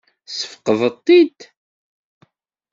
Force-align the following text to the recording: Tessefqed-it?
Tessefqed-it? 0.27 1.39